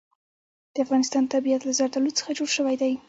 د 0.73 0.75
افغانستان 0.85 1.23
طبیعت 1.33 1.61
له 1.65 1.71
زردالو 1.79 2.15
څخه 2.19 2.31
جوړ 2.37 2.49
شوی 2.57 2.75
دی. 2.81 2.93